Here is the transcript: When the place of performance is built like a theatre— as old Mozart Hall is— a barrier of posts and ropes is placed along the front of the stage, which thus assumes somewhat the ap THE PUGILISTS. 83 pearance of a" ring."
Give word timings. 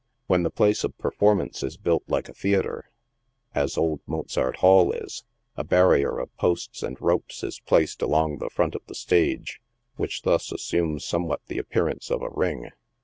When 0.25 0.41
the 0.41 0.49
place 0.49 0.83
of 0.83 0.97
performance 0.97 1.61
is 1.61 1.77
built 1.77 2.01
like 2.07 2.27
a 2.27 2.33
theatre— 2.33 2.85
as 3.63 3.77
old 3.77 4.01
Mozart 4.07 4.55
Hall 4.55 4.91
is— 4.91 5.25
a 5.55 5.63
barrier 5.63 6.17
of 6.17 6.35
posts 6.37 6.81
and 6.81 6.99
ropes 6.99 7.43
is 7.43 7.59
placed 7.59 8.01
along 8.01 8.39
the 8.39 8.49
front 8.49 8.73
of 8.73 8.81
the 8.87 8.95
stage, 8.95 9.61
which 9.97 10.23
thus 10.23 10.51
assumes 10.51 11.05
somewhat 11.05 11.41
the 11.45 11.59
ap 11.59 11.67
THE 11.69 11.73
PUGILISTS. 11.75 12.09
83 12.09 12.09
pearance 12.09 12.09
of 12.11 12.21
a" 12.23 12.29
ring." 12.35 12.69